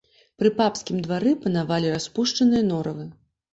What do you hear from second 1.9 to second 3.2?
распушчаныя норавы.